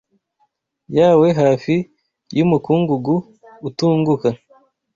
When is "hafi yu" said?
1.39-2.45